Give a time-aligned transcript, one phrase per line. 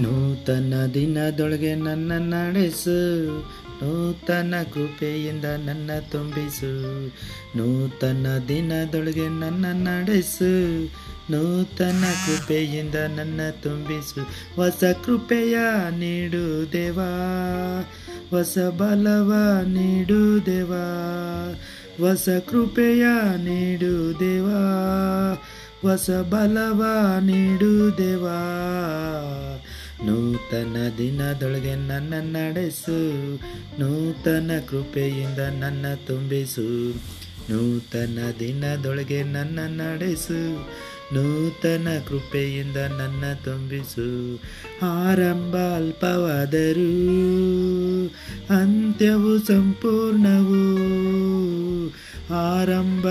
[0.00, 3.26] ನೂತನ ದಿನದೊಳಗೆ ನನ್ನ ನಡೆಸು.
[3.82, 7.06] ನೂತನ ಕೃಪೆಯಿಂದ ನನ್ನ ತುಂಬಿಸು.
[7.56, 10.84] ನೂತನ ದಿನದೊಳಗೆ ನನ್ನ ನಡೆಸು.
[11.30, 14.20] ನೂತನ ಕೃಪೆಯಿಂದ ನನ್ನ ತುಂಬಿಸು.
[14.56, 15.58] ಹೊಸ ಕೃಪೆಯ
[15.90, 17.14] ನೀಡು ದೇವಾ.
[18.30, 19.32] ಹೊಸ ಬಲವ
[19.64, 20.84] ನೀಡು ದೇವಾ.
[22.00, 23.06] ಹೊಸ ಕೃಪೆಯ
[23.36, 24.62] ನೀಡು ದೇವಾ.
[25.82, 26.84] ಹೊಸ ಬಲವ
[27.20, 28.42] ನೀಡು ದೇವಾ.
[30.64, 33.12] ನೂತನ ದಿನದೊಳಗೆ ನನ್ನ ನಡೆಸು.
[33.80, 36.94] ನೂತನ ಕೃಪೆಯಿಂದ ನನ್ನ ತುಂಬಿಸು.
[37.50, 40.68] ನೂತನ ದಿನದೊಳಗೆ ನನ್ನ ನಡೆಸು.
[41.14, 44.40] ನೂತನ ಕೃಪೆಯಿಂದ ನನ್ನ ತುಂಬಿಸು.
[44.82, 46.80] ಆರಂಭ ಅಲ್ಪವಾದರೂ
[48.60, 50.76] ಅಂತ್ಯವು ಸಂಪೂರ್ಣವು.
[52.34, 53.06] ಆರಂಭ